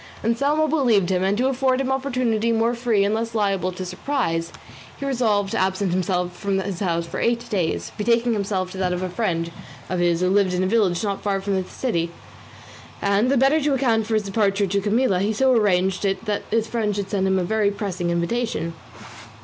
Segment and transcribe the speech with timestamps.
[0.23, 3.85] Anselmo believed him, and to afford him an opportunity more free and less liable to
[3.85, 4.51] surprise,
[4.97, 8.93] he resolved to absent himself from his house for eight days, betaking himself to that
[8.93, 9.51] of a friend
[9.91, 12.09] of his who lived in a village not far from the city;
[12.99, 16.49] and, the better to account for his departure to Camilla, he so arranged it that
[16.49, 18.73] the friend should send him a very pressing invitation.